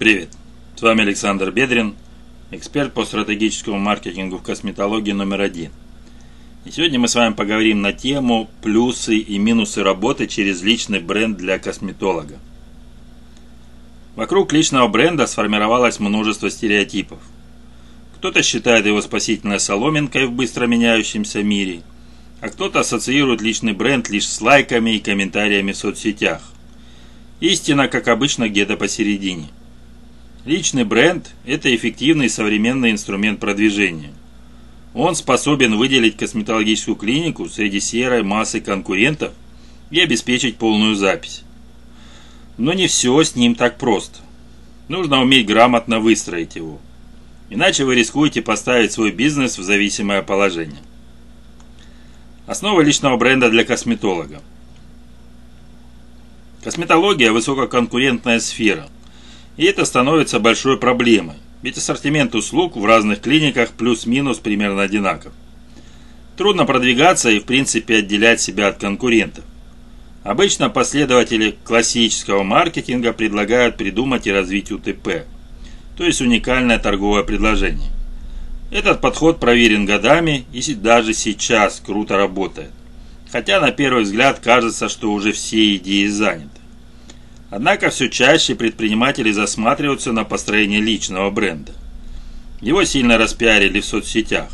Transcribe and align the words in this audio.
Привет! 0.00 0.30
С 0.76 0.80
вами 0.80 1.02
Александр 1.02 1.50
Бедрин, 1.50 1.94
эксперт 2.52 2.94
по 2.94 3.04
стратегическому 3.04 3.78
маркетингу 3.78 4.38
в 4.38 4.42
косметологии 4.42 5.12
номер 5.12 5.42
один. 5.42 5.72
И 6.64 6.70
сегодня 6.70 6.98
мы 6.98 7.06
с 7.06 7.14
вами 7.14 7.34
поговорим 7.34 7.82
на 7.82 7.92
тему 7.92 8.48
плюсы 8.62 9.18
и 9.18 9.36
минусы 9.36 9.82
работы 9.82 10.26
через 10.26 10.62
личный 10.62 11.00
бренд 11.00 11.36
для 11.36 11.58
косметолога. 11.58 12.38
Вокруг 14.16 14.54
личного 14.54 14.88
бренда 14.88 15.26
сформировалось 15.26 16.00
множество 16.00 16.48
стереотипов. 16.48 17.18
Кто-то 18.16 18.42
считает 18.42 18.86
его 18.86 19.02
спасительной 19.02 19.60
соломинкой 19.60 20.24
в 20.24 20.32
быстро 20.32 20.66
меняющемся 20.66 21.42
мире, 21.42 21.82
а 22.40 22.48
кто-то 22.48 22.80
ассоциирует 22.80 23.42
личный 23.42 23.74
бренд 23.74 24.08
лишь 24.08 24.26
с 24.26 24.40
лайками 24.40 24.96
и 24.96 25.00
комментариями 25.00 25.72
в 25.72 25.76
соцсетях. 25.76 26.40
Истина, 27.40 27.86
как 27.86 28.08
обычно, 28.08 28.48
где-то 28.48 28.78
посередине– 28.78 29.48
Личный 30.46 30.84
бренд– 30.84 31.34
это 31.44 31.74
эффективный 31.74 32.30
современный 32.30 32.92
инструмент 32.92 33.40
продвижения. 33.40 34.12
Он 34.94 35.14
способен 35.14 35.76
выделить 35.76 36.16
косметологическую 36.16 36.96
клинику 36.96 37.46
среди 37.48 37.78
серой 37.78 38.22
массы 38.22 38.60
конкурентов 38.60 39.32
и 39.90 40.00
обеспечить 40.00 40.56
полную 40.56 40.94
запись. 40.94 41.42
Но 42.56 42.72
не 42.72 42.86
все 42.86 43.22
с 43.22 43.36
ним 43.36 43.54
так 43.54 43.76
просто. 43.76 44.20
Нужно 44.88 45.20
уметь 45.20 45.46
грамотно 45.46 46.00
выстроить 46.00 46.56
его. 46.56 46.80
Иначе 47.50 47.84
вы 47.84 47.94
рискуете 47.94 48.40
поставить 48.40 48.92
свой 48.92 49.12
бизнес 49.12 49.58
в 49.58 49.62
зависимое 49.62 50.22
положение. 50.22 50.80
Основа 52.46 52.80
личного 52.80 53.18
бренда 53.18 53.50
для 53.50 53.64
косметолога. 53.64 54.40
Косметология– 56.64 57.30
высококонкурентная 57.32 58.40
сфера– 58.40 58.88
и 59.56 59.64
это 59.64 59.84
становится 59.84 60.40
большой 60.40 60.78
проблемой, 60.78 61.36
ведь 61.62 61.76
ассортимент 61.78 62.34
услуг 62.34 62.76
в 62.76 62.84
разных 62.84 63.20
клиниках 63.20 63.70
плюс-минус 63.70 64.38
примерно 64.38 64.82
одинаков. 64.82 65.32
Трудно 66.36 66.64
продвигаться 66.64 67.30
и 67.30 67.38
в 67.38 67.44
принципе 67.44 67.96
отделять 67.96 68.40
себя 68.40 68.68
от 68.68 68.78
конкурентов. 68.78 69.44
Обычно 70.22 70.70
последователи 70.70 71.56
классического 71.64 72.42
маркетинга 72.42 73.12
предлагают 73.12 73.76
придумать 73.76 74.26
и 74.26 74.32
развить 74.32 74.70
УТП, 74.70 75.24
то 75.96 76.04
есть 76.04 76.20
уникальное 76.20 76.78
торговое 76.78 77.22
предложение. 77.22 77.90
Этот 78.70 79.00
подход 79.00 79.40
проверен 79.40 79.84
годами 79.84 80.44
и 80.52 80.74
даже 80.74 81.12
сейчас 81.12 81.82
круто 81.84 82.16
работает. 82.16 82.70
Хотя 83.30 83.60
на 83.60 83.70
первый 83.70 84.04
взгляд 84.04 84.40
кажется, 84.40 84.88
что 84.88 85.12
уже 85.12 85.32
все 85.32 85.76
идеи 85.76 86.06
заняты. 86.06 86.49
Однако 87.50 87.90
все 87.90 88.08
чаще 88.08 88.54
предприниматели 88.54 89.32
засматриваются 89.32 90.12
на 90.12 90.24
построение 90.24 90.80
личного 90.80 91.30
бренда. 91.30 91.72
Его 92.60 92.84
сильно 92.84 93.18
распиарили 93.18 93.80
в 93.80 93.84
соцсетях. 93.84 94.50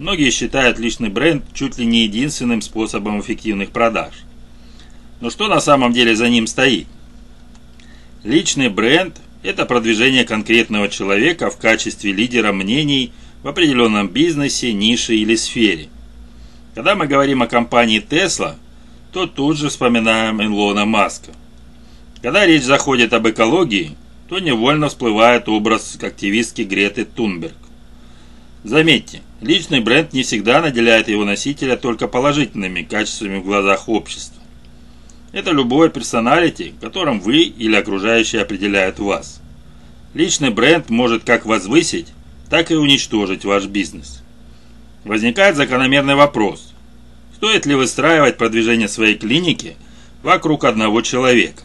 Многие 0.00 0.30
считают 0.30 0.78
личный 0.78 1.10
бренд 1.10 1.44
чуть 1.54 1.78
ли 1.78 1.86
не 1.86 2.02
единственным 2.02 2.60
способом 2.60 3.20
эффективных 3.20 3.70
продаж. 3.70 4.14
Но 5.20 5.30
что 5.30 5.48
на 5.48 5.60
самом 5.60 5.92
деле 5.92 6.16
за 6.16 6.28
ним 6.28 6.46
стоит? 6.48 6.86
Личный 8.24 8.68
бренд– 8.68 9.16
это 9.44 9.64
продвижение 9.64 10.24
конкретного 10.24 10.88
человека 10.88 11.50
в 11.50 11.58
качестве 11.58 12.12
лидера 12.12 12.52
мнений 12.52 13.12
в 13.42 13.48
определенном 13.48 14.08
бизнесе, 14.08 14.72
нише 14.72 15.14
или 15.14 15.36
сфере. 15.36 15.88
Когда 16.74 16.96
мы 16.96 17.06
говорим 17.06 17.42
о 17.42 17.46
компании 17.46 18.02
Tesla, 18.02 18.56
то 19.12 19.26
тут 19.26 19.56
же 19.56 19.68
вспоминаем 19.68 20.42
Илона 20.42 20.84
Маска– 20.84 21.30
когда 22.22 22.46
речь 22.46 22.64
заходит 22.64 23.12
об 23.12 23.28
экологии, 23.28 23.96
то 24.28 24.38
невольно 24.38 24.88
всплывает 24.88 25.48
образ 25.48 25.98
активистки 26.02 26.62
Греты 26.62 27.04
Тунберг. 27.04 27.54
Заметьте, 28.64 29.22
личный 29.40 29.80
бренд 29.80 30.12
не 30.12 30.22
всегда 30.22 30.60
наделяет 30.60 31.08
его 31.08 31.24
носителя 31.24 31.76
только 31.76 32.08
положительными 32.08 32.82
качествами 32.82 33.38
в 33.38 33.44
глазах 33.44 33.88
общества. 33.88 34.42
Это 35.32 35.52
любое 35.52 35.88
персоналити, 35.88 36.74
которым 36.80 37.20
вы 37.20 37.42
или 37.42 37.76
окружающие 37.76 38.42
определяют 38.42 38.98
вас. 38.98 39.40
Личный 40.14 40.50
бренд 40.50 40.90
может 40.90 41.24
как 41.24 41.46
возвысить, 41.46 42.08
так 42.50 42.70
и 42.70 42.74
уничтожить 42.74 43.44
ваш 43.44 43.66
бизнес. 43.66 44.22
Возникает 45.04 45.56
закономерный 45.56 46.16
вопрос. 46.16 46.74
Стоит 47.36 47.66
ли 47.66 47.74
выстраивать 47.74 48.36
продвижение 48.36 48.88
своей 48.88 49.14
клиники 49.14 49.76
вокруг 50.22 50.64
одного 50.64 51.02
человека? 51.02 51.62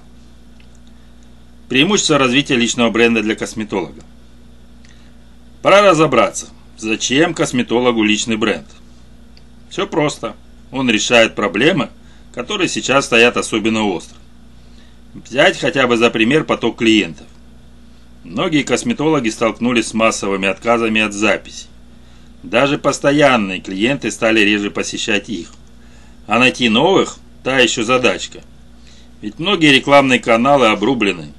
Преимущество 1.74 2.20
развития 2.20 2.56
личного 2.56 2.92
бренда 2.92 3.24
для 3.24 3.34
косметолога. 3.34 4.04
Пора 5.64 5.82
разобраться, 5.82 6.50
зачем 6.78 7.34
косметологу 7.34 8.04
личный 8.04 8.38
бренд. 8.38 8.68
Все 9.72 9.88
просто. 9.88 10.36
Он 10.72 10.88
решает 10.88 11.34
проблемы, 11.34 11.90
которые 12.32 12.70
сейчас 12.70 13.06
стоят 13.06 13.38
особенно 13.38 13.88
остро. 13.88 14.16
Взять 15.16 15.58
хотя 15.58 15.88
бы 15.88 15.98
за 15.98 16.12
пример 16.12 16.44
поток 16.44 16.78
клиентов. 16.78 17.26
Многие 18.24 18.62
косметологи 18.62 19.30
столкнулись 19.30 19.88
с 19.88 19.94
массовыми 19.96 20.48
отказами 20.48 21.02
от 21.02 21.14
записи. 21.14 21.66
Даже 22.44 22.78
постоянные 22.78 23.62
клиенты 23.62 24.12
стали 24.12 24.42
реже 24.42 24.70
посещать 24.70 25.28
их. 25.28 25.50
А 26.28 26.38
найти 26.38 26.70
новых– 26.70 27.18
та 27.44 27.58
еще 27.58 27.84
задачка. 27.84 28.42
Ведь 29.24 29.40
многие 29.40 29.74
рекламные 29.74 30.20
каналы 30.20 30.68
обрублены, 30.68 31.34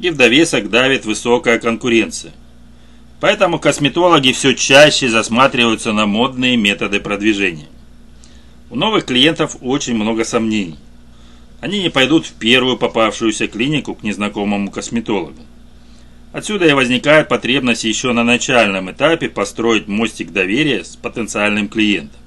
и 0.00 0.10
в 0.10 0.16
довесок 0.16 0.70
давит 0.70 1.04
высокая 1.04 1.58
конкуренция. 1.58 2.32
Поэтому 3.20 3.58
косметологи 3.58 4.32
все 4.32 4.54
чаще 4.54 5.08
засматриваются 5.08 5.92
на 5.92 6.06
модные 6.06 6.56
методы 6.56 7.00
продвижения. 7.00 7.68
У 8.70 8.76
новых 8.76 9.06
клиентов 9.06 9.56
очень 9.62 9.94
много 9.94 10.24
сомнений. 10.24 10.78
Они 11.60 11.82
не 11.82 11.88
пойдут 11.88 12.26
в 12.26 12.34
первую 12.34 12.76
попавшуюся 12.76 13.46
клинику 13.46 13.94
к 13.94 14.02
незнакомому 14.02 14.70
косметологу. 14.70 15.40
Отсюда 16.34 16.66
и 16.66 16.72
возникает 16.72 17.28
потребность 17.28 17.84
еще 17.84 18.12
на 18.12 18.24
начальном 18.24 18.90
этапе 18.90 19.28
построить 19.28 19.88
мостик 19.88 20.32
доверия 20.32 20.84
с 20.84 20.96
потенциальным 20.96 21.68
клиентом. 21.68 22.20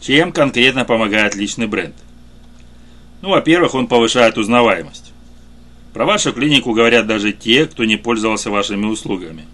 Чем 0.00 0.32
конкретно 0.32 0.84
помогает 0.84 1.34
личный 1.34 1.66
бренд? 1.68 1.94
Ну, 3.22 3.30
во-первых, 3.30 3.74
он 3.74 3.86
повышает 3.86 4.36
узнаваемость. 4.36 5.13
Про 5.94 6.06
вашу 6.06 6.32
клинику 6.32 6.72
говорят 6.72 7.06
даже 7.06 7.32
те, 7.32 7.66
кто 7.66 7.84
не 7.84 7.96
пользовался 7.96 8.50
вашими 8.50 8.84
услугами. 8.84 9.44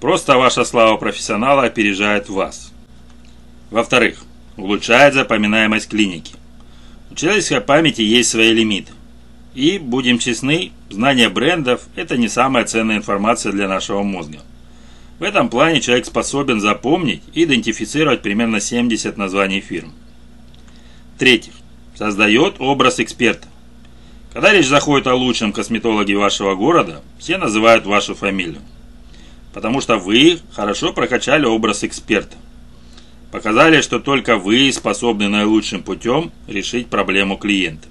Просто 0.00 0.36
ваша 0.36 0.64
слава 0.64 0.96
профессионала 0.96 1.62
опережает 1.62 2.28
вас. 2.28 2.72
Во-вторых, 3.70 4.24
улучшает 4.56 5.14
запоминаемость 5.14 5.88
клиники. 5.88 6.34
У 7.12 7.14
человеческой 7.14 7.60
памяти 7.60 8.02
есть 8.02 8.30
свои 8.30 8.52
лимиты. 8.52 8.92
И, 9.54 9.78
будем 9.78 10.18
честны, 10.18 10.72
знание 10.90 11.28
брендов– 11.28 11.82
это 11.94 12.16
не 12.16 12.28
самая 12.28 12.64
ценная 12.64 12.96
информация 12.96 13.52
для 13.52 13.68
нашего 13.68 14.02
мозга. 14.02 14.40
В 15.20 15.22
этом 15.22 15.48
плане 15.48 15.80
человек 15.80 16.06
способен 16.06 16.60
запомнить 16.60 17.22
и 17.32 17.44
идентифицировать 17.44 18.22
примерно 18.22 18.58
70 18.58 19.16
названий 19.16 19.60
фирм. 19.60 19.92
В-третьих, 21.14 21.54
создает 21.94 22.56
образ 22.58 22.98
эксперта. 22.98 23.46
Когда 24.32 24.52
речь 24.52 24.68
заходит 24.68 25.08
о 25.08 25.14
лучшем 25.14 25.52
косметологе 25.52 26.16
вашего 26.16 26.54
города, 26.54 27.02
все 27.18 27.36
называют 27.36 27.84
вашу 27.84 28.14
фамилию. 28.14 28.62
Потому 29.52 29.80
что 29.80 29.96
вы 29.96 30.38
хорошо 30.52 30.92
прокачали 30.92 31.46
образ 31.46 31.82
эксперта. 31.82 32.36
Показали, 33.32 33.80
что 33.80 33.98
только 33.98 34.36
вы 34.36 34.72
способны 34.72 35.28
наилучшим 35.28 35.82
путем 35.82 36.30
решить 36.46 36.86
проблему 36.86 37.36
клиента. 37.38 37.88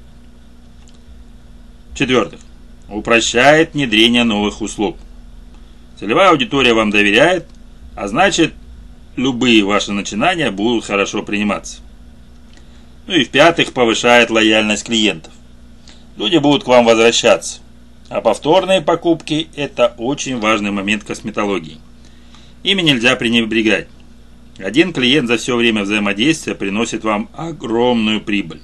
В-четвертых, 1.93 2.39
упрощает 2.87 3.73
внедрение 3.73 4.23
новых 4.23 4.61
услуг. 4.61 4.97
Целевая 5.99 6.29
аудитория 6.29 6.73
вам 6.73 6.89
доверяет, 6.89 7.47
а 7.97 8.07
значит, 8.07 8.53
любые 9.17 9.65
ваши 9.65 9.91
начинания 9.91 10.51
будут 10.51 10.85
хорошо 10.85 11.21
приниматься. 11.21 11.81
Ну 13.07 13.15
и 13.15 13.25
в-пятых, 13.25 13.73
повышает 13.73 14.29
лояльность 14.29 14.85
клиентов 14.85 15.33
люди 16.19 16.37
будут 16.37 16.65
к 16.65 16.67
вам 16.67 16.85
возвращаться. 16.85 17.61
А 18.09 18.21
повторные 18.21 18.81
покупки– 18.81 19.47
это 19.55 19.95
очень 19.97 20.39
важный 20.39 20.71
момент 20.71 21.03
косметологии. 21.03 21.77
Ими 22.61 22.81
нельзя 22.81 23.15
пренебрегать. 23.15 23.87
Один 24.57 24.91
клиент 24.91 25.29
за 25.29 25.37
все 25.37 25.55
время 25.55 25.83
взаимодействия 25.83 26.55
приносит 26.55 27.05
вам 27.05 27.29
огромную 27.35 28.19
прибыль. 28.19 28.61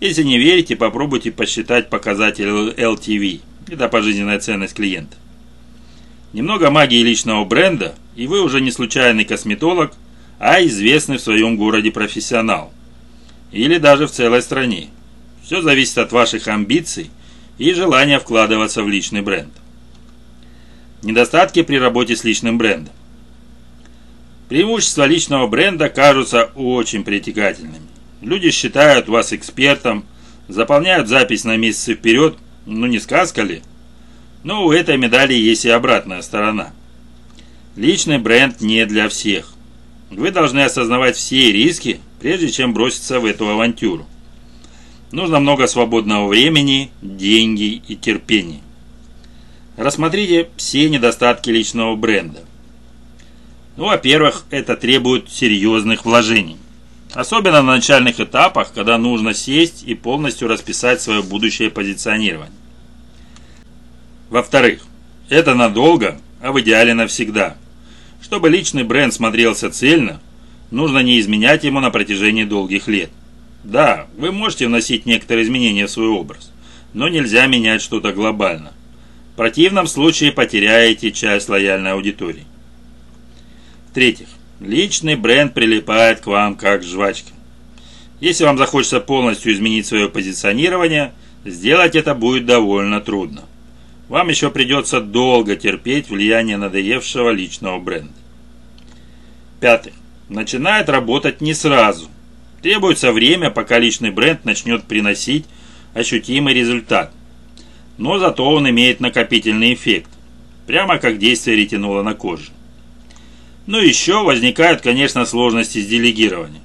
Если 0.00 0.24
не 0.24 0.38
верите, 0.38 0.74
попробуйте 0.74 1.30
посчитать 1.30 1.88
показатель 1.88 2.46
LTV. 2.46 3.40
Это 3.70 3.88
пожизненная 3.88 4.40
ценность 4.40 4.74
клиента. 4.74 5.16
Немного 6.32 6.70
магии 6.70 7.02
личного 7.02 7.44
бренда, 7.44 7.94
и 8.16 8.26
вы 8.26 8.42
уже 8.42 8.60
не 8.60 8.72
случайный 8.72 9.24
косметолог, 9.24 9.92
а 10.40 10.60
известный 10.64 11.18
в 11.18 11.22
своем 11.22 11.56
городе 11.56 11.92
профессионал. 11.92 12.72
Или 13.52 13.78
даже 13.78 14.08
в 14.08 14.10
целой 14.10 14.42
стране. 14.42 14.88
Все 15.44 15.60
зависит 15.60 15.98
от 15.98 16.10
ваших 16.10 16.48
амбиций 16.48 17.10
и 17.58 17.74
желания 17.74 18.18
вкладываться 18.18 18.82
в 18.82 18.88
личный 18.88 19.20
бренд. 19.20 19.52
Недостатки 21.02 21.62
при 21.62 21.76
работе 21.76 22.16
с 22.16 22.24
личным 22.24 22.56
брендом. 22.56 22.94
Преимущества 24.48 25.04
личного 25.04 25.46
бренда 25.46 25.90
кажутся 25.90 26.44
очень 26.54 27.04
притягательными. 27.04 27.88
Люди 28.22 28.50
считают 28.50 29.08
вас 29.08 29.34
экспертом, 29.34 30.06
заполняют 30.48 31.08
запись 31.08 31.44
на 31.44 31.56
месяцы 31.58 31.94
вперед, 31.94 32.38
ну 32.64 32.86
не 32.86 32.98
сказка 32.98 33.42
ли? 33.42 33.62
Но 34.44 34.64
у 34.64 34.72
этой 34.72 34.96
медали 34.96 35.34
есть 35.34 35.66
и 35.66 35.70
обратная 35.70 36.22
сторона. 36.22 36.72
Личный 37.76 38.18
бренд 38.18 38.62
не 38.62 38.86
для 38.86 39.10
всех. 39.10 39.52
Вы 40.10 40.30
должны 40.30 40.60
осознавать 40.60 41.16
все 41.16 41.52
риски, 41.52 42.00
прежде 42.20 42.50
чем 42.50 42.72
броситься 42.72 43.20
в 43.20 43.26
эту 43.26 43.46
авантюру. 43.48 44.06
Нужно 45.14 45.38
много 45.38 45.68
свободного 45.68 46.26
времени, 46.26 46.90
деньги 47.00 47.80
и 47.86 47.94
терпения. 47.94 48.58
Рассмотрите 49.76 50.48
все 50.56 50.88
недостатки 50.88 51.50
личного 51.50 51.94
бренда. 51.94 52.40
Ну, 53.76 53.84
во-первых, 53.84 54.44
это 54.50 54.74
требует 54.74 55.30
серьезных 55.30 56.04
вложений. 56.04 56.56
Особенно 57.12 57.62
на 57.62 57.76
начальных 57.76 58.18
этапах, 58.18 58.72
когда 58.72 58.98
нужно 58.98 59.34
сесть 59.34 59.84
и 59.84 59.94
полностью 59.94 60.48
расписать 60.48 61.00
свое 61.00 61.22
будущее 61.22 61.70
позиционирование. 61.70 62.50
Во-вторых, 64.30 64.84
это 65.28 65.54
надолго, 65.54 66.20
а 66.42 66.50
в 66.50 66.60
идеале 66.60 66.92
навсегда. 66.92 67.56
Чтобы 68.20 68.50
личный 68.50 68.82
бренд 68.82 69.14
смотрелся 69.14 69.70
цельно, 69.70 70.20
нужно 70.72 70.98
не 71.04 71.20
изменять 71.20 71.62
ему 71.62 71.78
на 71.78 71.90
протяжении 71.90 72.42
долгих 72.42 72.88
лет. 72.88 73.10
Да, 73.64 74.06
вы 74.16 74.30
можете 74.30 74.66
вносить 74.66 75.06
некоторые 75.06 75.44
изменения 75.44 75.86
в 75.86 75.90
свой 75.90 76.08
образ, 76.08 76.52
но 76.92 77.08
нельзя 77.08 77.46
менять 77.46 77.82
что-то 77.82 78.12
глобально. 78.12 78.72
В 79.32 79.36
противном 79.36 79.88
случае 79.88 80.30
потеряете 80.30 81.10
часть 81.10 81.48
лояльной 81.48 81.92
аудитории. 81.92 82.44
В-третьих, 83.90 84.28
Личный 84.60 85.16
бренд 85.16 85.52
прилипает 85.52 86.20
к 86.20 86.26
вам 86.26 86.56
как 86.56 86.82
жвачка. 86.82 87.32
Если 88.20 88.44
вам 88.44 88.56
захочется 88.56 89.00
полностью 89.00 89.52
изменить 89.52 89.86
свое 89.86 90.08
позиционирование, 90.08 91.12
сделать 91.44 91.96
это 91.96 92.14
будет 92.14 92.46
довольно 92.46 93.00
трудно. 93.00 93.42
Вам 94.08 94.28
еще 94.28 94.50
придется 94.50 95.00
долго 95.00 95.56
терпеть 95.56 96.08
влияние 96.08 96.56
надоевшего 96.56 97.30
личного 97.30 97.78
бренда. 97.80 98.14
Пятый. 99.60 99.92
Начинает 100.28 100.88
работать 100.88 101.40
не 101.40 101.52
сразу. 101.52 102.08
Требуется 102.64 103.12
время, 103.12 103.50
пока 103.50 103.78
личный 103.78 104.10
бренд 104.10 104.46
начнет 104.46 104.84
приносить 104.84 105.44
ощутимый 105.92 106.54
результат. 106.54 107.12
Но 107.98 108.18
зато 108.18 108.42
он 108.42 108.66
имеет 108.70 109.00
накопительный 109.00 109.74
эффект. 109.74 110.08
Прямо 110.66 110.96
как 110.96 111.18
действие 111.18 111.58
ретинола 111.58 112.02
на 112.02 112.14
коже. 112.14 112.52
Ну 113.66 113.76
еще 113.76 114.22
возникают, 114.22 114.80
конечно, 114.80 115.26
сложности 115.26 115.78
с 115.78 115.86
делегированием. 115.86 116.62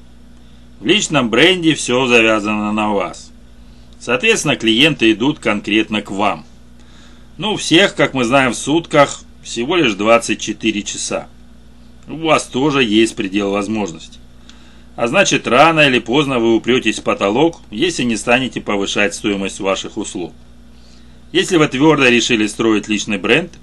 В 0.80 0.86
личном 0.86 1.30
бренде 1.30 1.76
все 1.76 2.08
завязано 2.08 2.72
на 2.72 2.94
вас. 2.94 3.34
Соответственно, 4.00 4.56
клиенты 4.56 5.12
идут 5.12 5.40
конкретно 5.40 6.02
к 6.02 6.12
вам. 6.12 6.46
Ну, 7.36 7.58
всех, 7.58 7.94
как 7.96 8.14
мы 8.14 8.24
знаем, 8.24 8.54
в 8.54 8.58
сутках 8.58 9.20
всего 9.44 9.76
лишь 9.76 9.96
24 9.96 10.82
часа. 10.84 11.28
У 12.08 12.16
вас 12.16 12.46
тоже 12.46 12.86
есть 12.86 13.18
предел 13.18 13.52
возможностей. 13.52 14.19
А 15.00 15.08
значит, 15.08 15.48
рано 15.48 15.80
или 15.80 16.00
поздно 16.00 16.40
вы 16.40 16.54
упретесь 16.54 17.00
в 17.00 17.04
потолок, 17.04 17.62
если 17.72 18.04
не 18.04 18.18
станете 18.18 18.60
повышать 18.60 19.16
стоимость 19.16 19.62
ваших 19.62 19.96
услуг. 19.96 20.34
Если 21.32 21.56
вы 21.56 21.70
твердо 21.70 22.10
решили 22.10 22.48
строить 22.48 22.90
личный 22.90 23.18
бренд, 23.18 23.54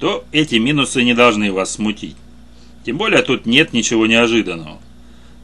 то 0.00 0.24
эти 0.32 0.54
минусы 0.54 1.04
не 1.04 1.12
должны 1.12 1.52
вас 1.52 1.72
смутить. 1.72 2.16
Тем 2.86 2.96
более 2.96 3.20
тут 3.20 3.44
нет 3.44 3.74
ничего 3.74 4.06
неожиданного. 4.06 4.78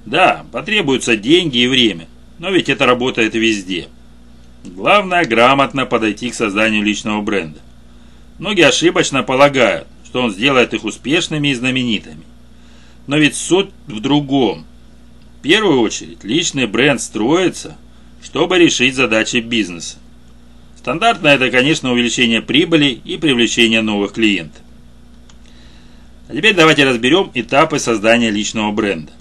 Да, 0.07 0.47
потребуются 0.51 1.15
деньги 1.15 1.59
и 1.59 1.67
время, 1.67 2.09
но 2.39 2.49
ведь 2.49 2.71
это 2.71 2.87
работает 2.87 3.35
везде. 3.35 3.89
Главное 4.65 5.27
грамотно 5.27 5.85
подойти 5.85 6.31
к 6.31 6.35
созданию 6.35 6.83
личного 6.83 7.21
бренда. 7.21 7.61
Многие 8.39 8.67
ошибочно 8.67 9.23
полагают, 9.23 9.89
что 10.07 10.23
он 10.23 10.31
сделает 10.31 10.73
их 10.73 10.85
успешными 10.85 11.49
и 11.49 11.55
знаменитыми. 11.55 12.23
Но 13.07 13.19
ведь 13.19 13.37
суть 13.37 13.69
в 13.87 14.01
другом. 14.01 14.65
Первую 15.45 15.81
очередь, 15.81 16.25
личный 16.25 16.67
бренд 16.67 17.03
строится, 17.03 17.77
чтобы 18.23 18.59
решить 18.59 18.95
задачи 18.95 19.37
бизнеса. 19.37 19.99
Стандартно 20.79 21.29
это, 21.29 21.51
конечно, 21.51 21.93
увеличение 21.93 22.41
прибыли 22.41 22.99
и 23.05 23.19
привлечение 23.19 23.83
новых 23.83 24.15
клиентов. 24.15 24.63
А 26.31 26.35
теперь 26.35 26.55
давайте 26.55 26.85
разберем 26.85 27.31
этапы 27.35 27.79
создания 27.79 28.31
личного 28.31 28.73
бренда. 28.73 29.13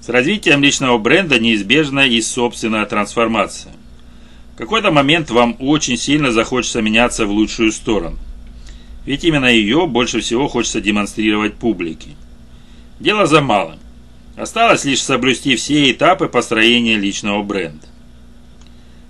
С 0.00 0.08
развитием 0.08 0.62
личного 0.62 0.96
бренда 0.96 1.38
неизбежна 1.38 2.06
и 2.06 2.22
собственная 2.22 2.86
трансформация. 2.86 3.74
В 4.54 4.56
какой-то 4.56 4.90
момент 4.90 5.28
вам 5.28 5.54
очень 5.58 5.98
сильно 5.98 6.32
захочется 6.32 6.80
меняться 6.80 7.26
в 7.26 7.30
лучшую 7.30 7.72
сторону. 7.72 8.16
Ведь 9.04 9.24
именно 9.24 9.52
ее 9.52 9.86
больше 9.86 10.20
всего 10.20 10.48
хочется 10.48 10.80
демонстрировать 10.80 11.56
публике. 11.56 12.08
Дело 13.00 13.26
за 13.26 13.42
малым. 13.42 13.80
Осталось 14.40 14.86
лишь 14.86 15.02
соблюсти 15.02 15.54
все 15.54 15.92
этапы 15.92 16.26
построения 16.26 16.96
личного 16.96 17.42
бренда. 17.42 17.86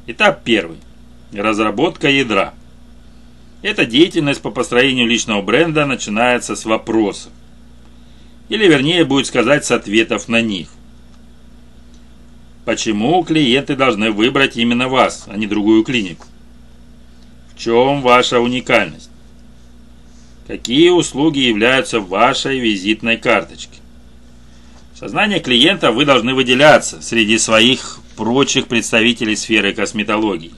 Этап 0.08 0.42
первый. 0.42 0.78
Разработка 1.32 2.08
ядра. 2.08 2.52
Эта 3.62 3.86
деятельность 3.86 4.42
по 4.42 4.50
построению 4.50 5.06
личного 5.06 5.40
бренда 5.40 5.86
начинается 5.86 6.56
с 6.56 6.64
вопросов. 6.64 7.30
Или 8.48 8.66
вернее 8.66 9.04
будет 9.04 9.26
сказать 9.28 9.64
с 9.64 9.70
ответов 9.70 10.26
на 10.26 10.40
них. 10.40 10.68
Почему 12.64 13.22
клиенты 13.22 13.76
должны 13.76 14.10
выбрать 14.10 14.56
именно 14.56 14.88
вас, 14.88 15.26
а 15.28 15.36
не 15.36 15.46
другую 15.46 15.84
клинику? 15.84 16.26
В 17.54 17.58
чем 17.60 18.02
ваша 18.02 18.40
уникальность? 18.40 19.10
Какие 20.48 20.88
услуги 20.88 21.38
являются 21.38 22.00
вашей 22.00 22.58
визитной 22.58 23.16
карточкой? 23.16 23.79
В 25.00 25.02
сознании 25.02 25.38
клиента 25.38 25.92
вы 25.92 26.04
должны 26.04 26.34
выделяться 26.34 27.00
среди 27.00 27.38
своих 27.38 28.00
прочих 28.16 28.66
представителей 28.66 29.34
сферы 29.34 29.72
косметологии. 29.72 30.52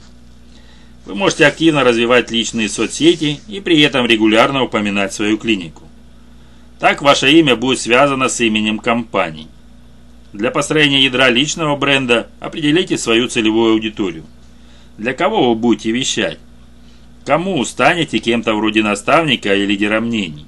Вы 1.07 1.15
можете 1.15 1.47
активно 1.47 1.85
развивать 1.85 2.33
личные 2.33 2.69
соцсети 2.69 3.39
и 3.47 3.61
при 3.61 3.81
этом 3.83 4.05
регулярно 4.05 4.65
упоминать 4.65 5.15
свою 5.15 5.39
клинику. 5.39 5.85
Так 6.81 7.03
ваше 7.03 7.31
имя 7.31 7.55
будет 7.55 7.79
связано 7.79 8.29
с 8.29 8.41
именем 8.41 8.81
компании. 8.81 9.47
Для 10.33 10.51
построения 10.51 11.05
ядра 11.05 11.31
личного 11.31 11.77
бренда 11.77 12.27
определите 12.41 12.99
свою 12.99 13.29
целевую 13.29 13.75
аудиторию. 13.75 14.25
Для 14.99 15.15
кого 15.15 15.51
вы 15.51 15.55
будете 15.55 15.93
вещать? 15.93 16.41
Кому 17.25 17.65
станете 17.65 18.19
кем-то 18.19 18.55
вроде 18.55 18.83
наставника 18.83 19.55
и 19.55 19.65
лидера 19.65 20.01
мнений? 20.01 20.47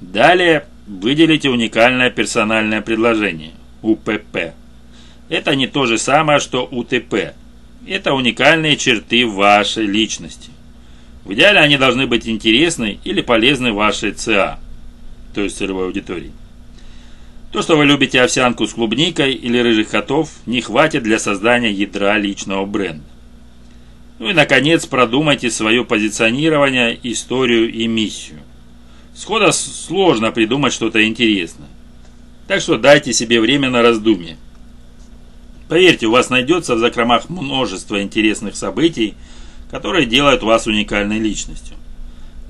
Далее 0.00 0.64
выделите 0.86 1.50
уникальное 1.50 2.10
персональное 2.10 2.80
предложение– 2.80 3.52
УПП. 3.82 4.54
Это 5.28 5.56
не 5.56 5.66
то 5.66 5.86
же 5.86 5.98
самое, 5.98 6.38
что 6.38 6.64
УТП– 6.64 7.34
это 7.86 8.14
уникальные 8.14 8.76
черты 8.76 9.26
вашей 9.26 9.86
личности. 9.86 10.50
В 11.24 11.32
идеале 11.34 11.58
они 11.58 11.76
должны 11.76 12.06
быть 12.06 12.28
интересны 12.28 12.98
или 13.02 13.20
полезны 13.20 13.72
вашей 13.72 14.12
ЦА, 14.12 14.60
то 15.34 15.40
есть 15.40 15.56
целевой 15.58 15.86
аудитории. 15.86 16.30
То, 17.52 17.62
что 17.62 17.76
вы 17.76 17.84
любите 17.84 18.20
овсянку 18.20 18.66
с 18.66 18.74
клубникой 18.74 19.32
или 19.32 19.58
рыжих 19.58 19.88
котов, 19.88 20.30
не 20.46 20.60
хватит 20.60 21.02
для 21.02 21.18
создания 21.18 21.72
ядра 21.72 22.18
личного 22.18 22.64
бренда. 22.64 23.04
Ну 24.18 24.30
и, 24.30 24.34
наконец, 24.34 24.86
продумайте 24.86 25.50
свое 25.50 25.84
позиционирование, 25.84 26.98
историю 27.02 27.72
и 27.72 27.86
миссию. 27.86 28.40
Схода 29.16 29.50
сложно 29.50 30.30
придумать 30.30 30.74
что-то 30.74 31.04
интересное. 31.06 31.68
Так 32.46 32.60
что 32.60 32.76
дайте 32.76 33.14
себе 33.14 33.40
время 33.40 33.70
на 33.70 33.80
раздумье. 33.80 34.36
Поверьте, 35.68 36.06
у 36.06 36.10
вас 36.10 36.28
найдется 36.28 36.74
в 36.74 36.78
закромах 36.78 37.30
множество 37.30 38.02
интересных 38.02 38.56
событий, 38.56 39.14
которые 39.70 40.04
делают 40.04 40.42
вас 40.42 40.66
уникальной 40.66 41.18
личностью. 41.18 41.76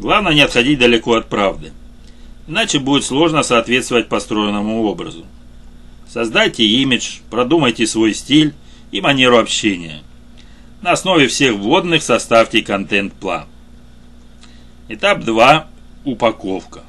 Главное 0.00 0.34
не 0.34 0.40
отходить 0.40 0.80
далеко 0.80 1.14
от 1.14 1.28
правды. 1.28 1.72
Иначе 2.48 2.80
будет 2.80 3.04
сложно 3.04 3.44
соответствовать 3.44 4.08
построенному 4.08 4.82
образу. 4.82 5.24
Создайте 6.08 6.64
имидж, 6.64 7.18
продумайте 7.30 7.86
свой 7.86 8.12
стиль 8.12 8.54
и 8.90 9.00
манеру 9.00 9.38
общения. 9.38 10.02
На 10.82 10.92
основе 10.92 11.28
всех 11.28 11.54
вводных 11.54 12.02
составьте 12.02 12.60
контент-план. 12.62 13.46
Этап 14.88 15.24
2. 15.24 15.68
Упаковка. 16.06 16.84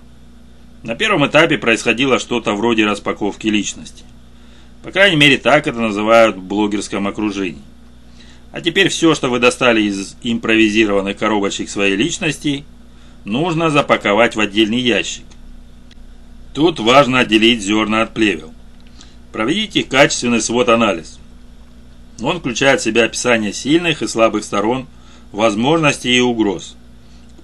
На 0.84 0.94
первом 0.94 1.26
этапе 1.26 1.58
происходило 1.58 2.20
что-то 2.20 2.54
вроде 2.54 2.86
распаковки 2.86 3.48
личности. 3.48 4.04
По 4.84 4.92
крайней 4.92 5.16
мере, 5.16 5.40
так 5.40 5.66
это 5.66 5.80
называют 5.80 6.36
в 6.36 6.44
блогерском 6.44 7.08
окружении. 7.08 7.64
А 8.52 8.62
теперь 8.62 8.90
все, 8.90 9.16
что 9.16 9.30
вы 9.30 9.40
достали 9.40 9.82
из 9.82 10.16
импровизированных 10.22 11.18
коробочек 11.18 11.68
своей 11.68 11.96
личности, 11.96 12.64
нужно 13.26 13.72
запаковать 13.72 14.36
в 14.36 14.40
отдельный 14.40 14.82
ящик. 14.82 15.26
Тут 16.54 16.80
важно 16.80 17.22
отделить 17.22 17.64
зерна 17.64 18.04
от 18.04 18.14
плевел. 18.14 18.54
Проведите 19.32 19.82
качественный 19.84 20.42
свод-анализ. 20.42 21.18
Он 22.22 22.38
включает 22.38 22.82
в 22.82 22.84
себя 22.84 23.06
описание 23.06 23.52
сильных 23.52 24.04
и 24.04 24.08
слабых 24.08 24.44
сторон, 24.44 24.86
возможностей 25.32 26.16
и 26.16 26.22
угроз. 26.22 26.76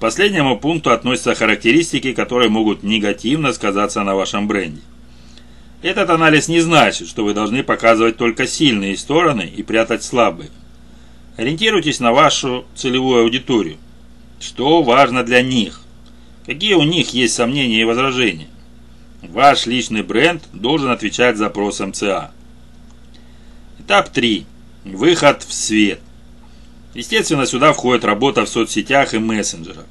Последнему 0.04 0.60
пункту 0.60 0.92
относятся 0.92 1.34
характеристики, 1.34 2.12
которые 2.12 2.50
могут 2.50 2.84
негативно 2.84 3.54
сказаться 3.54 4.04
на 4.04 4.16
вашем 4.16 4.50
бренде. 4.50 4.82
Этот 5.82 6.10
анализ 6.10 6.50
не 6.50 6.60
значит, 6.60 7.08
что 7.08 7.24
вы 7.24 7.34
должны 7.34 7.64
показывать 7.64 8.18
только 8.18 8.46
сильные 8.46 8.98
стороны 8.98 9.44
и 9.44 9.64
прятать 9.64 10.04
слабые. 10.04 10.50
Ориентируйтесь 11.38 12.02
на 12.02 12.12
вашу 12.12 12.66
целевую 12.76 13.22
аудиторию. 13.22 13.78
Что 14.42 14.84
важно 14.84 15.24
для 15.24 15.42
них? 15.42 15.80
Какие 16.46 16.74
у 16.74 16.84
них 16.84 17.14
есть 17.14 17.36
сомнения 17.36 17.80
и 17.80 17.86
возражения? 17.86 18.50
Ваш 19.22 19.68
личный 19.68 20.04
бренд 20.04 20.44
должен 20.52 20.92
отвечать 20.92 21.38
запросам 21.38 21.94
ЦА. 21.94 22.32
Этап 23.80 24.10
3. 24.10 24.46
Выход 24.84 25.44
в 25.44 25.54
свет. 25.54 26.02
Естественно, 26.94 27.46
сюда 27.46 27.72
входит 27.72 28.04
работа 28.04 28.46
в 28.46 28.50
соцсетях 28.50 29.14
и 29.14 29.18
мессенджерах. 29.18 29.86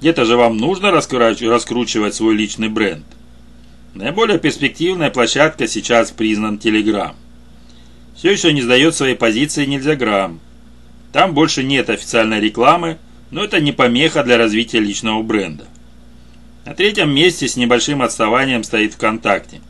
Где-то 0.00 0.24
же 0.24 0.36
вам 0.36 0.56
нужно 0.56 0.90
раскручивать 0.90 2.14
свой 2.14 2.34
личный 2.34 2.68
бренд. 2.68 3.04
Наиболее 3.94 4.38
перспективная 4.38 5.10
площадка 5.10 5.66
сейчас 5.68 6.10
признан 6.10 6.56
Telegram. 6.56 7.14
Все 8.16 8.32
еще 8.32 8.52
не 8.52 8.62
сдает 8.62 8.94
своей 8.94 9.14
позиции 9.14 9.66
Нельзяграм. 9.66 10.40
Там 11.12 11.32
больше 11.32 11.62
нет 11.62 11.90
официальной 11.90 12.40
рекламы, 12.40 12.98
но 13.30 13.44
это 13.44 13.60
не 13.60 13.72
помеха 13.72 14.24
для 14.24 14.36
развития 14.36 14.80
личного 14.80 15.22
бренда. 15.22 15.64
На 16.64 16.74
третьем 16.74 17.14
месте 17.14 17.46
с 17.46 17.56
небольшим 17.56 18.02
отставанием 18.02 18.64
стоит 18.64 18.94
ВКонтакте. 18.94 19.60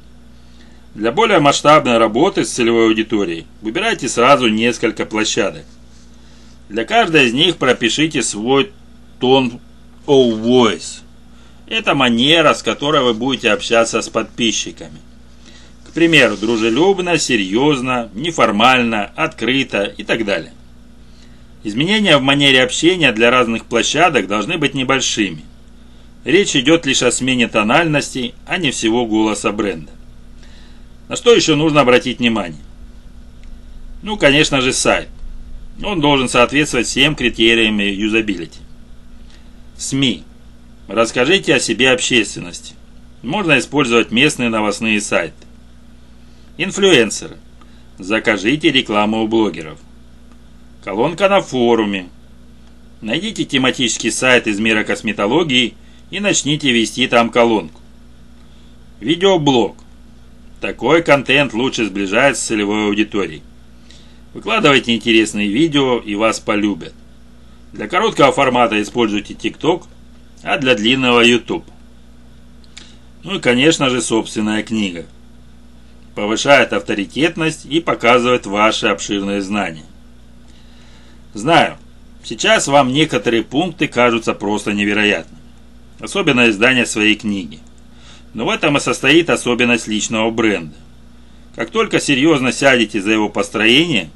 Для 0.94 1.10
более 1.10 1.40
масштабной 1.40 1.98
работы 1.98 2.44
с 2.44 2.50
целевой 2.50 2.86
аудиторией 2.86 3.46
выбирайте 3.62 4.08
сразу 4.08 4.48
несколько 4.48 5.04
площадок. 5.04 5.64
Для 6.68 6.84
каждой 6.84 7.26
из 7.26 7.32
них 7.32 7.56
пропишите 7.56 8.22
свой 8.22 8.72
тон 9.18 9.60
of 10.06 10.40
voice. 10.40 11.00
Это 11.66 11.94
манера, 11.94 12.54
с 12.54 12.62
которой 12.62 13.02
вы 13.02 13.14
будете 13.14 13.50
общаться 13.50 14.02
с 14.02 14.08
подписчиками. 14.08 14.98
К 15.88 15.92
примеру, 15.92 16.36
дружелюбно, 16.36 17.18
серьезно, 17.18 18.10
неформально, 18.14 19.10
открыто 19.16 19.84
и 19.84 20.04
так 20.04 20.24
далее. 20.24 20.52
Изменения 21.62 22.18
в 22.18 22.22
манере 22.22 22.62
общения 22.62 23.12
для 23.12 23.30
разных 23.30 23.64
площадок 23.64 24.26
должны 24.26 24.58
быть 24.58 24.74
небольшими. 24.74 25.42
Речь 26.24 26.56
идет 26.56 26.84
лишь 26.84 27.02
о 27.02 27.10
смене 27.10 27.48
тональности, 27.48 28.34
а 28.46 28.58
не 28.58 28.70
всего 28.70 29.06
голоса 29.06 29.52
бренда. 29.52 29.92
На 31.08 31.16
что 31.16 31.34
еще 31.34 31.54
нужно 31.54 31.80
обратить 31.80 32.18
внимание? 32.18 32.60
Ну, 34.02 34.16
конечно 34.16 34.60
же, 34.60 34.72
сайт. 34.72 35.08
Он 35.82 36.00
должен 36.00 36.28
соответствовать 36.28 36.86
всем 36.86 37.14
критериям 37.14 37.78
юзабилити. 37.78 38.63
СМИ. 39.76 40.24
Расскажите 40.88 41.54
о 41.54 41.60
себе 41.60 41.90
общественности. 41.90 42.74
Можно 43.22 43.58
использовать 43.58 44.10
местные 44.10 44.50
новостные 44.50 45.00
сайты. 45.00 45.34
Инфлюенсеры. 46.58 47.38
Закажите 47.98 48.70
рекламу 48.70 49.24
у 49.24 49.28
блогеров. 49.28 49.78
Колонка 50.84 51.28
на 51.28 51.40
форуме. 51.40 52.08
Найдите 53.00 53.44
тематический 53.44 54.10
сайт 54.10 54.46
из 54.46 54.60
мира 54.60 54.84
косметологии 54.84 55.74
и 56.10 56.20
начните 56.20 56.70
вести 56.70 57.08
там 57.08 57.30
колонку. 57.30 57.80
Видеоблог. 59.00 59.76
Такой 60.60 61.02
контент 61.02 61.52
лучше 61.52 61.86
сближает 61.86 62.36
с 62.36 62.42
целевой 62.42 62.86
аудиторией. 62.86 63.42
Выкладывайте 64.32 64.94
интересные 64.94 65.48
видео 65.48 65.98
и 65.98 66.14
вас 66.14 66.40
полюбят. 66.40 66.94
Для 67.74 67.88
короткого 67.88 68.30
формата 68.30 68.80
используйте 68.80 69.34
TikTok 69.34 69.86
а 70.44 70.58
для 70.58 70.76
длинного 70.76 71.22
YouTube. 71.22 71.64
Ну 73.24 73.36
и, 73.36 73.40
конечно 73.40 73.90
же, 73.90 74.00
собственная 74.00 74.62
книга. 74.62 75.06
Повышает 76.14 76.72
авторитетность 76.72 77.66
и 77.66 77.80
показывает 77.80 78.46
ваши 78.46 78.86
обширные 78.86 79.42
знания. 79.42 79.82
Знаю, 81.32 81.76
сейчас 82.22 82.68
вам 82.68 82.92
некоторые 82.92 83.42
пункты 83.42 83.88
кажутся 83.88 84.34
просто 84.34 84.72
невероятными. 84.72 85.42
Особенно 85.98 86.48
издание 86.50 86.86
своей 86.86 87.16
книги. 87.16 87.58
Но 88.34 88.44
в 88.44 88.50
этом 88.50 88.76
и 88.76 88.80
состоит 88.80 89.30
особенность 89.30 89.88
личного 89.88 90.30
бренда. 90.30 90.76
Как 91.56 91.70
только 91.70 91.98
серьезно 91.98 92.52
сядете 92.52 93.02
за 93.02 93.10
его 93.10 93.28
построение, 93.28 94.10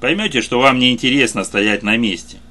поймете, 0.00 0.40
что 0.40 0.58
вам 0.58 0.80
не 0.80 0.90
интересно 0.90 1.44
стоять 1.44 1.84
на 1.84 1.96
месте– 1.96 2.38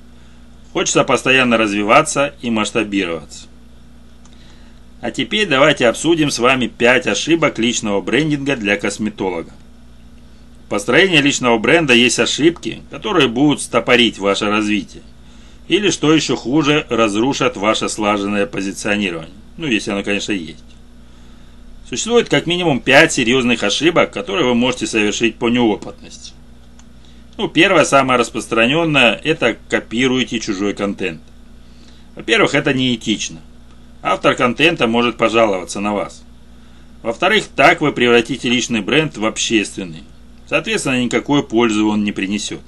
Хочется 0.74 1.04
постоянно 1.04 1.58
развиваться 1.58 2.34
и 2.42 2.50
масштабироваться. 2.50 3.48
А 5.02 5.12
теперь 5.12 5.48
давайте 5.48 5.88
обсудим 5.88 6.32
с 6.32 6.40
вами 6.40 6.68
5 6.68 7.08
ошибок 7.08 7.60
личного 7.60 8.02
брендинга 8.02 8.56
для 8.56 8.76
косметолога. 8.78 9.52
В 10.66 10.70
построении 10.70 11.20
личного 11.20 11.60
бренда 11.60 11.94
есть 11.94 12.20
ошибки, 12.20 12.82
которые 12.90 13.28
будут 13.28 13.62
стопорить 13.62 14.18
ваше 14.18 14.48
развитие. 14.48 15.04
Или, 15.68 15.92
что 15.92 16.12
еще 16.12 16.36
хуже, 16.36 16.88
разрушат 16.90 17.56
ваше 17.56 17.88
слаженное 17.88 18.48
позиционирование. 18.48 19.30
Ну, 19.58 19.68
если 19.68 19.92
оно, 19.92 20.04
конечно, 20.04 20.32
есть. 20.32 20.64
Существует 21.88 22.30
как 22.30 22.48
минимум 22.48 22.80
5 22.80 23.14
серьезных 23.14 23.62
ошибок, 23.62 24.12
которые 24.12 24.48
вы 24.48 24.56
можете 24.56 24.88
совершить 24.88 25.36
по 25.36 25.50
неопытности. 25.50 26.34
Ну, 27.36 27.48
первое, 27.48 27.84
самое 27.84 28.20
распространенное, 28.20 29.20
это 29.24 29.58
копируете 29.70 30.40
чужой 30.40 30.74
контент. 30.74 31.22
Во-первых, 32.16 32.54
это 32.54 32.74
неэтично. 32.74 33.42
Автор 34.04 34.36
контента 34.36 34.86
может 34.86 35.18
пожаловаться 35.18 35.80
на 35.80 35.94
вас. 35.94 36.24
Во-вторых, 37.02 37.46
так 37.56 37.82
вы 37.82 37.92
превратите 37.92 38.50
личный 38.50 38.82
бренд 38.82 39.18
в 39.18 39.26
общественный. 39.26 40.04
Соответственно, 40.48 41.04
никакой 41.04 41.44
пользы 41.44 41.84
он 41.84 42.04
не 42.04 42.12
принесет. 42.12 42.62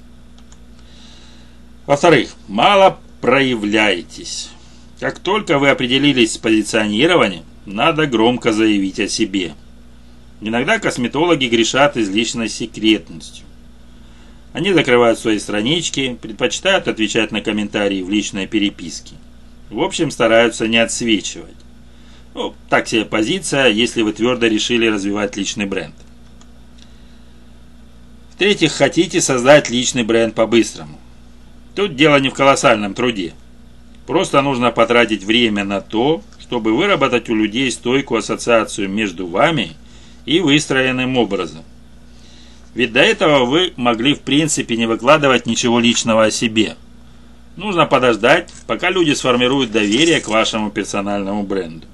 Во-вторых, 1.86 2.34
мало 2.48 2.98
проявляетесь. 3.20 4.50
Как 4.98 5.20
только 5.20 5.58
вы 5.58 5.70
определились 5.70 6.32
с 6.32 6.38
позиционированием, 6.38 7.44
надо 7.66 8.06
громко 8.06 8.52
заявить 8.52 8.98
о 8.98 9.08
себе. 9.08 9.54
Иногда 10.40 10.78
косметологи 10.78 11.46
грешат 11.46 11.96
излишней 11.96 12.48
секретностью. 12.48 13.45
Они 14.56 14.72
закрывают 14.72 15.18
свои 15.18 15.38
странички, 15.38 16.16
предпочитают 16.18 16.88
отвечать 16.88 17.30
на 17.30 17.42
комментарии 17.42 18.00
в 18.00 18.08
личной 18.08 18.46
переписке. 18.46 19.14
В 19.68 19.82
общем, 19.82 20.10
стараются 20.10 20.66
не 20.66 20.78
отсвечивать. 20.78 21.58
Ну, 22.32 22.54
так 22.70 22.88
себе 22.88 23.04
позиция, 23.04 23.66
если 23.66 24.00
вы 24.00 24.14
твердо 24.14 24.46
решили 24.46 24.86
развивать 24.86 25.36
личный 25.36 25.66
бренд. 25.66 25.94
В-третьих, 28.30 28.72
хотите 28.72 29.20
создать 29.20 29.68
личный 29.68 30.04
бренд 30.04 30.34
по-быстрому. 30.34 30.98
Тут 31.74 31.94
дело 31.94 32.16
не 32.16 32.30
в 32.30 32.34
колоссальном 32.34 32.94
труде. 32.94 33.34
Просто 34.06 34.40
нужно 34.40 34.70
потратить 34.70 35.22
время 35.22 35.64
на 35.64 35.82
то, 35.82 36.22
чтобы 36.40 36.74
выработать 36.74 37.28
у 37.28 37.34
людей 37.34 37.70
стойкую 37.70 38.20
ассоциацию 38.20 38.88
между 38.88 39.26
вами 39.26 39.72
и 40.24 40.40
выстроенным 40.40 41.18
образом. 41.18 41.62
Ведь 42.76 42.92
до 42.92 43.00
этого 43.00 43.46
вы 43.46 43.72
могли 43.76 44.12
в 44.12 44.20
принципе 44.20 44.76
не 44.76 44.84
выкладывать 44.84 45.46
ничего 45.46 45.80
личного 45.80 46.24
о 46.24 46.30
себе. 46.30 46.76
Нужно 47.56 47.86
подождать, 47.86 48.52
пока 48.66 48.90
люди 48.90 49.12
сформируют 49.12 49.72
доверие 49.72 50.20
к 50.20 50.28
вашему 50.28 50.70
персональному 50.70 51.42
бренду. 51.42 51.86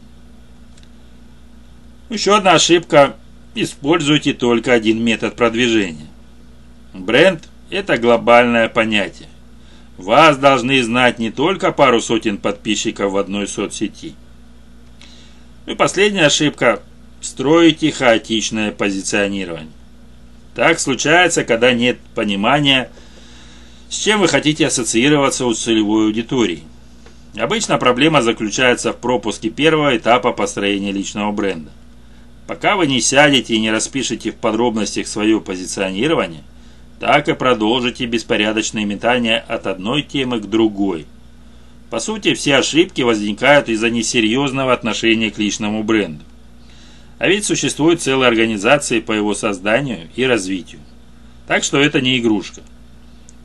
Еще 2.10 2.34
одна 2.34 2.54
ошибка. 2.54 3.14
Используйте 3.54 4.32
только 4.32 4.72
один 4.72 5.04
метод 5.04 5.36
продвижения. 5.36 6.08
Бренд– 6.92 7.48
это 7.70 7.96
глобальное 7.96 8.68
понятие. 8.68 9.28
Вас 9.98 10.36
должны 10.36 10.82
знать 10.82 11.20
не 11.20 11.30
только 11.30 11.70
пару 11.70 12.00
сотен 12.00 12.38
подписчиков 12.38 13.12
в 13.12 13.18
одной 13.18 13.46
соцсети. 13.46 14.16
И 15.66 15.76
последняя 15.76 16.26
ошибка– 16.26 16.82
строите 17.20 17.92
хаотичное 17.92 18.72
позиционирование. 18.72 19.70
Так 20.54 20.78
случается, 20.78 21.44
когда 21.44 21.72
нет 21.72 21.98
понимания, 22.14 22.90
с 23.88 23.96
чем 23.96 24.20
вы 24.20 24.28
хотите 24.28 24.66
ассоциироваться 24.66 25.46
у 25.46 25.54
целевой 25.54 26.06
аудитории. 26.06 26.62
Обычно 27.38 27.78
проблема 27.78 28.20
заключается 28.20 28.92
в 28.92 28.98
пропуске 28.98 29.48
первого 29.48 29.96
этапа 29.96 30.32
построения 30.32 30.92
личного 30.92 31.32
бренда. 31.32 31.70
Пока 32.46 32.76
вы 32.76 32.86
не 32.86 33.00
сядете 33.00 33.54
и 33.54 33.60
не 33.60 33.70
распишете 33.70 34.32
в 34.32 34.36
подробностях 34.36 35.06
свое 35.06 35.40
позиционирование, 35.40 36.42
так 37.00 37.28
и 37.28 37.34
продолжите 37.34 38.04
беспорядочное 38.04 38.84
метание 38.84 39.38
от 39.38 39.66
одной 39.66 40.02
темы 40.02 40.38
к 40.40 40.46
другой. 40.46 41.06
По 41.88 41.98
сути, 41.98 42.34
все 42.34 42.56
ошибки 42.56 43.02
возникают 43.02 43.68
из-за 43.68 43.90
несерьезного 43.90 44.72
отношения 44.72 45.30
к 45.30 45.38
личному 45.38 45.82
бренду. 45.82 46.24
А 47.22 47.28
ведь 47.28 47.44
существуют 47.44 48.02
целые 48.02 48.26
организации 48.26 48.98
по 48.98 49.12
его 49.12 49.32
созданию 49.32 50.08
и 50.16 50.24
развитию. 50.24 50.80
Так 51.46 51.62
что 51.62 51.78
это 51.78 52.00
не 52.00 52.18
игрушка. 52.18 52.62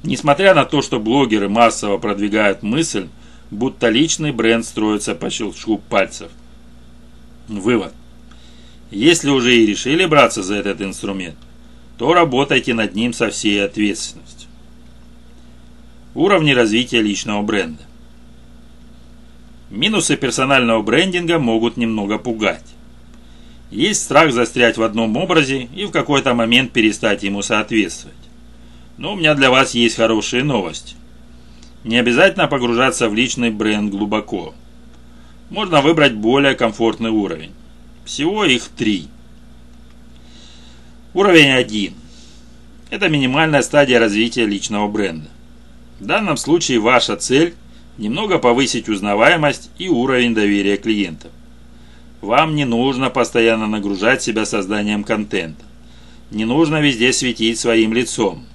Несмотря 0.02 0.56
на 0.56 0.66
то, 0.66 0.82
что 0.82 1.00
блогеры 1.00 1.48
массово 1.48 2.00
продвигают 2.00 2.64
мысль, 2.64 3.08
будто 3.52 3.90
личный 3.90 4.32
бренд 4.32 4.66
строится 4.66 5.14
по 5.14 5.30
щелчку 5.30 5.78
пальцев. 5.78 6.32
Вывод. 7.48 7.94
Если 8.90 9.30
уже 9.30 9.56
и 9.56 9.68
решили 9.68 10.08
браться 10.08 10.42
за 10.42 10.56
этот 10.56 10.82
инструмент, 10.82 11.38
то 12.00 12.16
работайте 12.16 12.74
над 12.74 12.96
ним 12.96 13.14
со 13.14 13.30
всей 13.30 13.64
ответственностью. 13.64 14.50
Уровни 16.16 16.54
развития 16.54 17.04
личного 17.04 17.44
бренда. 17.44 17.84
Минусы 19.70 20.18
персонального 20.18 20.82
брендинга 20.82 21.38
могут 21.38 21.78
немного 21.78 22.18
пугать. 22.18 22.66
Есть 23.70 24.04
страх 24.04 24.32
застрять 24.32 24.78
в 24.78 24.84
одном 24.84 25.18
образе 25.18 25.68
и 25.76 25.86
в 25.86 25.92
какой-то 25.92 26.34
момент 26.34 26.72
перестать 26.72 27.24
ему 27.24 27.42
соответствовать. 27.42 28.16
Но 28.98 29.14
у 29.14 29.16
меня 29.16 29.36
для 29.36 29.52
вас 29.52 29.74
есть 29.74 29.98
хорошие 29.98 30.44
новости. 30.44 30.96
Не 31.84 31.98
обязательно 31.98 32.48
погружаться 32.48 33.10
в 33.10 33.16
личный 33.16 33.52
бренд 33.52 33.92
глубоко. 33.92 34.56
Можно 35.50 35.82
выбрать 35.82 36.14
более 36.14 36.56
комфортный 36.56 37.10
уровень. 37.10 37.52
Всего 38.06 38.46
их 38.46 38.70
три. 38.70 39.08
Уровень 41.14 41.52
1. 41.52 41.94
Это 42.90 43.10
минимальная 43.10 43.62
стадия 43.62 44.00
развития 44.00 44.46
личного 44.46 44.88
бренда. 44.88 45.30
В 46.00 46.06
данном 46.06 46.38
случае 46.38 46.80
ваша 46.80 47.18
цель– 47.18 47.54
немного 47.98 48.38
повысить 48.38 48.88
узнаваемость 48.88 49.72
и 49.78 49.90
уровень 49.90 50.36
доверия 50.36 50.78
клиентов. 50.78 51.32
Вам 52.22 52.56
не 52.56 52.66
нужно 52.66 53.10
постоянно 53.10 53.68
нагружать 53.68 54.24
себя 54.24 54.46
созданием 54.46 55.04
контента. 55.04 55.64
Не 56.32 56.46
нужно 56.46 56.82
везде 56.82 57.14
светить 57.14 57.60
своим 57.60 57.94
лицом. 57.94 58.46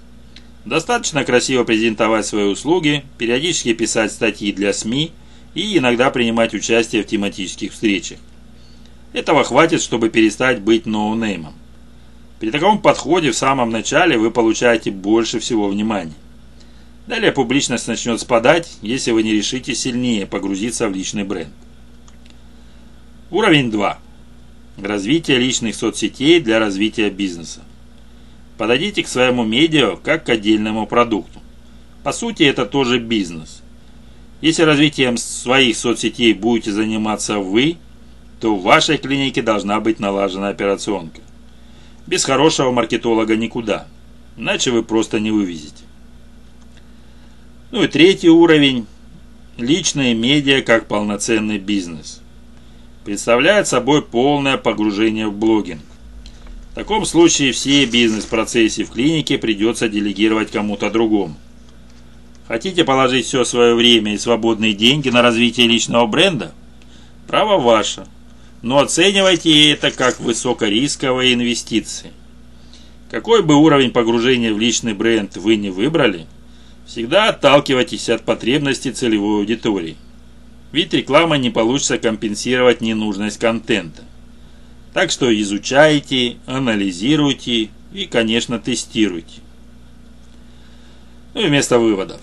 Достаточно 0.65 1.25
красиво 1.25 1.65
презентовать 1.65 2.27
свои 2.27 2.45
услуги, 2.45 3.05
периодически 3.19 3.73
писать 3.73 4.13
статьи 4.13 4.53
для 4.53 4.73
СМИ 4.73 5.13
и 5.55 5.79
иногда 5.79 6.11
принимать 6.11 6.55
участие 6.55 7.03
в 7.03 7.07
тематических 7.07 7.73
встречах. 7.73 8.19
Этого 9.13 9.45
хватит, 9.45 9.81
чтобы 9.81 10.09
перестать 10.09 10.61
быть 10.61 10.87
ноунеймом. 10.87 11.55
При 12.41 12.51
таком 12.51 12.81
подходе 12.81 13.31
в 13.31 13.37
самом 13.37 13.71
начале 13.71 14.19
вы 14.19 14.31
получаете 14.31 14.91
больше 14.91 15.39
всего 15.39 15.69
внимания. 15.69 16.15
Далее 17.07 17.31
публичность 17.31 17.89
начнет 17.89 18.21
спадать, 18.21 18.79
если 18.83 19.13
вы 19.13 19.23
не 19.23 19.33
решите 19.33 19.75
сильнее 19.75 20.27
погрузиться 20.27 20.89
в 20.89 20.95
личный 20.95 21.25
бренд. 21.25 21.53
Уровень 23.33 23.71
2. 23.71 23.99
Развитие 24.83 25.39
личных 25.39 25.75
соцсетей 25.75 26.39
для 26.39 26.59
развития 26.59 27.09
бизнеса. 27.09 27.63
Подойдите 28.59 29.03
к 29.03 29.09
своему 29.09 29.43
медиа 29.43 29.97
как 29.97 30.27
к 30.27 30.29
отдельному 30.29 30.87
продукту. 30.87 31.41
По 32.03 32.13
сути, 32.13 32.43
это 32.43 32.67
тоже 32.67 32.99
бизнес. 32.99 33.63
Если 34.43 34.65
развитием 34.65 35.17
своих 35.17 35.79
соцсетей 35.79 36.35
будете 36.35 36.73
заниматься 36.73 37.39
вы, 37.39 37.79
то 38.39 38.55
в 38.55 38.63
вашей 38.63 38.99
клинике 38.99 39.41
должна 39.41 39.81
быть 39.81 39.99
налажена 39.99 40.49
операционка. 40.49 41.23
Без 42.07 42.27
хорошего 42.27 42.71
маркетолога 42.71 43.35
никуда, 43.35 43.89
иначе 44.37 44.73
вы 44.73 44.83
просто 44.83 45.21
не 45.21 45.31
вывезете. 45.31 45.85
Ну 47.71 47.83
и 47.83 47.89
третий 47.89 48.29
уровень– 48.29 48.87
личные 49.57 50.13
медиа 50.13 50.61
как 50.61 50.87
полноценный 50.87 51.57
бизнес 51.57 52.22
представляет 53.05 53.67
собой 53.69 54.03
полное 54.03 54.57
погружение 54.57 55.29
в 55.29 55.35
блогинг. 55.35 55.83
В 56.73 56.75
таком 56.75 57.05
случае 57.05 57.53
все 57.53 57.85
бизнес-процессы 57.85 58.85
в 58.85 58.91
клинике 58.91 59.37
придется 59.39 59.89
делегировать 59.89 60.51
кому-то 60.51 60.91
другому. 60.91 61.37
Хотите 62.49 62.85
положить 62.85 63.27
все 63.27 63.45
свое 63.45 63.75
время 63.75 64.15
и 64.15 64.19
свободные 64.19 64.73
деньги 64.73 65.09
на 65.11 65.23
развитие 65.23 65.67
личного 65.67 66.07
бренда? 66.07 66.53
Право 67.27 67.59
ваше. 67.59 68.07
Но 68.63 68.79
оценивайте 68.79 69.71
это 69.71 69.91
как 69.91 70.21
высокорисковые 70.21 71.35
инвестиции. 71.35 72.11
Какой 73.11 73.43
бы 73.43 73.57
уровень 73.57 73.91
погружения 73.91 74.55
в 74.55 74.59
личный 74.59 74.95
бренд 74.95 75.37
вы 75.37 75.57
не 75.57 75.71
выбрали, 75.71 76.27
всегда 76.87 77.29
отталкивайтесь 77.29 78.09
от 78.09 78.23
потребностей 78.23 78.93
целевой 78.93 79.41
аудитории. 79.41 79.97
Ведь 80.73 80.95
реклама 80.95 81.37
не 81.37 81.51
получится 81.51 81.99
компенсировать 81.99 82.81
ненужность 82.81 83.39
контента. 83.39 84.03
Так 84.95 85.11
что 85.11 85.33
изучайте, 85.41 86.37
анализируйте 86.47 87.69
и, 87.93 88.07
конечно, 88.07 88.59
тестируйте. 88.59 89.41
Ну 91.35 91.43
и 91.43 91.47
вместо 91.47 91.79
выводов. 91.79 92.21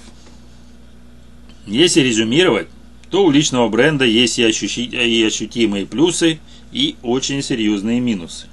Если 1.68 2.02
резюмировать, 2.02 2.68
то 3.12 3.26
у 3.26 3.32
личного 3.32 3.70
бренда 3.70 4.06
есть 4.06 4.40
и, 4.40 4.44
ощущи, 4.44 4.82
и 4.82 5.24
ощутимые 5.24 5.86
плюсы, 5.86 6.40
и 6.72 6.96
очень 7.02 7.42
серьезные 7.42 8.00
минусы. 8.00 8.48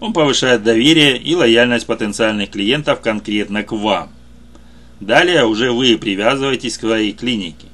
Он 0.00 0.12
повышает 0.12 0.62
доверие 0.62 1.16
и 1.16 1.34
лояльность 1.34 1.86
потенциальных 1.86 2.50
клиентов 2.50 3.00
конкретно 3.00 3.62
к 3.62 3.72
вам. 3.72 4.10
Далее 5.00 5.44
уже 5.46 5.72
вы 5.72 5.96
привязываетесь 5.96 6.76
к 6.76 6.82
своей 6.82 7.12
клинике. 7.12 7.66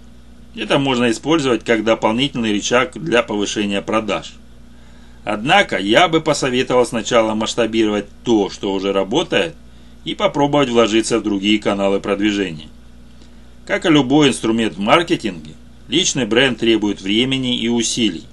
Это 0.54 0.78
можно 0.78 1.10
использовать 1.10 1.64
как 1.64 1.82
дополнительный 1.82 2.52
рычаг 2.52 2.92
для 2.94 3.22
повышения 3.22 3.80
продаж. 3.80 4.34
Однако 5.24 5.78
я 5.78 6.08
бы 6.08 6.20
посоветовал 6.20 6.84
сначала 6.84 7.34
масштабировать 7.34 8.06
то, 8.24 8.50
что 8.50 8.72
уже 8.74 8.92
работает, 8.92 9.54
и 10.04 10.14
попробовать 10.14 10.68
вложиться 10.68 11.18
в 11.18 11.22
другие 11.22 11.60
каналы 11.60 12.00
продвижения. 12.00 12.68
Как 13.66 13.86
и 13.86 13.88
любой 13.88 14.28
инструмент 14.28 14.74
в 14.74 14.80
маркетинге, 14.80 15.52
личный 15.88 16.26
бренд 16.26 16.58
требует 16.58 17.00
времени 17.00 17.56
и 17.56 17.68
усилий. 17.68 18.24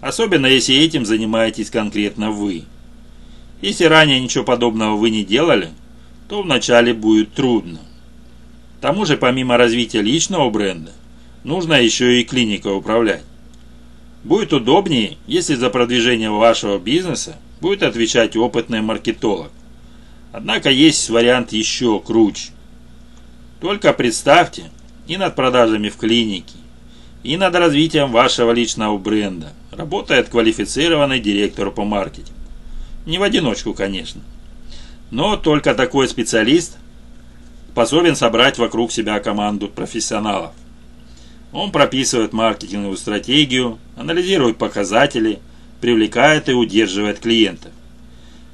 Особенно 0.00 0.46
если 0.46 0.76
этим 0.76 1.04
занимаетесь 1.04 1.70
конкретно 1.70 2.30
вы. 2.30 2.64
Если 3.60 3.84
ранее 3.84 4.20
ничего 4.20 4.44
подобного 4.44 4.96
вы 4.96 5.10
не 5.10 5.24
делали, 5.24 5.70
то 6.28 6.42
вначале 6.42 6.94
будет 6.94 7.34
трудно. 7.34 7.80
К 8.78 8.82
тому 8.82 9.04
же 9.04 9.16
помимо 9.16 9.56
развития 9.56 10.02
личного 10.02 10.50
бренда, 10.50 10.92
нужно 11.44 11.74
еще 11.74 12.20
и 12.20 12.24
клиникой 12.24 12.76
управлять. 12.76 13.22
Будет 14.24 14.52
удобнее, 14.52 15.16
если 15.26 15.54
за 15.54 15.70
продвижение 15.70 16.30
вашего 16.30 16.78
бизнеса 16.78 17.36
будет 17.60 17.82
отвечать 17.82 18.36
опытный 18.36 18.80
маркетолог. 18.80 19.50
Однако 20.32 20.70
есть 20.70 21.10
вариант 21.10 21.52
еще 21.52 22.00
круче. 22.00 22.50
Только 23.60 23.92
представьте, 23.92 24.70
и 25.06 25.16
над 25.16 25.34
продажами 25.34 25.88
в 25.88 25.96
клинике, 25.96 26.54
и 27.22 27.36
над 27.36 27.54
развитием 27.54 28.10
вашего 28.10 28.52
личного 28.52 28.96
бренда 28.98 29.52
работает 29.70 30.28
квалифицированный 30.28 31.20
директор 31.20 31.70
по 31.70 31.84
маркетингу. 31.84 32.32
Не 33.06 33.18
в 33.18 33.22
одиночку, 33.22 33.74
конечно. 33.74 34.20
Но 35.10 35.36
только 35.36 35.74
такой 35.74 36.08
специалист 36.08 36.78
способен 37.72 38.16
собрать 38.16 38.58
вокруг 38.58 38.92
себя 38.92 39.18
команду 39.20 39.68
профессионалов. 39.68 40.52
Он 41.52 41.70
прописывает 41.70 42.32
маркетинговую 42.32 42.96
стратегию, 42.96 43.78
анализирует 43.96 44.56
показатели, 44.56 45.38
привлекает 45.80 46.48
и 46.48 46.52
удерживает 46.52 47.20
клиентов. 47.20 47.72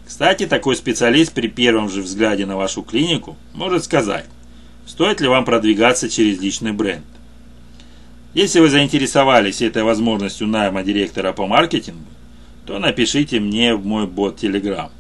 Кстати, 0.07 0.47
такой 0.47 0.75
специалист 0.75 1.33
при 1.33 1.47
первом 1.49 1.89
же 1.89 2.03
взгляде 2.03 2.45
на 2.45 2.57
вашу 2.57 2.83
клинику 2.83 3.37
может 3.55 3.85
сказать, 3.85 4.27
стоит 4.87 5.21
ли 5.21 5.29
вам 5.29 5.45
продвигаться 5.45 6.09
через 6.09 6.41
личный 6.41 6.73
бренд. 6.73 7.05
Если 8.35 8.59
вы 8.59 8.69
заинтересовались 8.69 9.63
этой 9.63 9.85
возможностью 9.85 10.49
найма 10.49 10.83
директора 10.83 11.33
по 11.33 11.47
маркетингу, 11.47 12.05
то 12.67 12.79
напишите 12.79 13.39
мне 13.39 13.75
в 13.75 13.87
мой 13.87 14.07
бот 14.07 14.43
Telegram. 14.43 14.91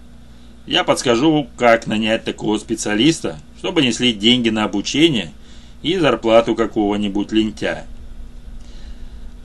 Я 0.66 0.84
подскажу, 0.84 1.48
как 1.56 1.86
нанять 1.86 2.24
такого 2.24 2.58
специалиста, 2.58 3.38
чтобы 3.58 3.82
не 3.82 3.92
слить 3.92 4.20
деньги 4.20 4.50
на 4.50 4.64
обучение– 4.64 5.32
и 5.82 5.96
зарплату 5.98 6.54
какого-нибудь 6.54 7.32
лентяя. 7.32 7.86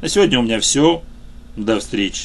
На 0.01 0.09
сегодня 0.09 0.39
у 0.39 0.43
меня 0.43 0.59
все. 0.59 1.01
До 1.55 1.79
встречи. 1.79 2.21